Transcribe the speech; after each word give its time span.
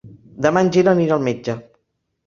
Demà 0.45 0.63
en 0.67 0.73
Gil 0.77 0.91
anirà 0.95 1.21
al 1.21 1.27
metge. 1.31 1.61